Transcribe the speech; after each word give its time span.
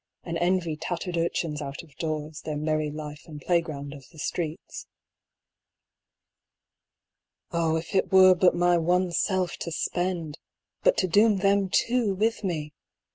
and 0.23 0.35
envy 0.39 0.75
tattered 0.75 1.15
urchins 1.15 1.61
out 1.61 1.83
of 1.83 1.95
doors 1.97 2.41
their 2.41 2.57
merry 2.57 2.89
life 2.89 3.27
and 3.27 3.39
playground 3.39 3.93
of 3.93 4.09
the 4.09 4.17
streets. 4.17 4.87
Oh, 7.51 7.75
if 7.75 7.93
it 7.93 8.11
were 8.11 8.33
but 8.33 8.55
my 8.55 8.79
one 8.79 9.11
self 9.11 9.57
to 9.57 9.71
spend! 9.71 10.39
but 10.81 10.97
to 10.97 11.07
doom 11.07 11.37
them 11.37 11.69
too 11.69 12.15
with 12.15 12.43
me 12.43 12.73